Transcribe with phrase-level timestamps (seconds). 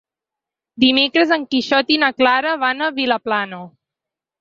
[0.83, 3.65] Dimecres en Quixot i na Clara van a Vilaplana.